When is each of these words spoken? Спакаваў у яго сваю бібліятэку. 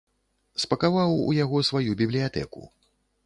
Спакаваў 0.63 1.11
у 1.29 1.35
яго 1.43 1.61
сваю 1.69 1.91
бібліятэку. 2.01 2.61